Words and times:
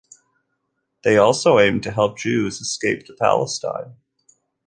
They 1.03 1.19
also 1.19 1.59
aimed 1.59 1.83
to 1.83 1.91
help 1.91 2.17
Jews 2.17 2.59
escape 2.59 3.05
to 3.05 3.13
Palestine. 3.19 3.97